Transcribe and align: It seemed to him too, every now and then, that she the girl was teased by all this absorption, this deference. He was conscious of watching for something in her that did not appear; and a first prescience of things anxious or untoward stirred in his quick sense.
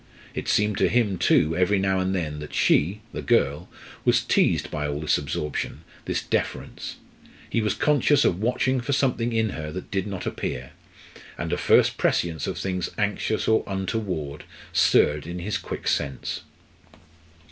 It 0.33 0.47
seemed 0.47 0.79
to 0.79 0.89
him 0.89 1.19
too, 1.19 1.55
every 1.55 1.77
now 1.77 1.99
and 1.99 2.15
then, 2.15 2.39
that 2.39 2.55
she 2.55 3.01
the 3.13 3.21
girl 3.21 3.69
was 4.03 4.23
teased 4.23 4.71
by 4.71 4.87
all 4.87 4.99
this 5.01 5.19
absorption, 5.19 5.83
this 6.05 6.23
deference. 6.23 6.95
He 7.47 7.61
was 7.61 7.75
conscious 7.75 8.25
of 8.25 8.41
watching 8.41 8.81
for 8.81 8.93
something 8.93 9.31
in 9.31 9.49
her 9.49 9.71
that 9.71 9.91
did 9.91 10.07
not 10.07 10.25
appear; 10.25 10.71
and 11.37 11.53
a 11.53 11.57
first 11.57 11.99
prescience 11.99 12.47
of 12.47 12.57
things 12.57 12.89
anxious 12.97 13.47
or 13.47 13.63
untoward 13.67 14.43
stirred 14.73 15.27
in 15.27 15.37
his 15.37 15.59
quick 15.59 15.87
sense. 15.87 16.41